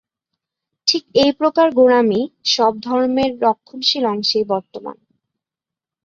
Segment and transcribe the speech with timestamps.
[0.87, 2.21] ঠিক এই প্রকার গোঁড়ামি
[2.45, 4.97] সব ধর্মের রক্ষণশীল অংশেই বর্তমান।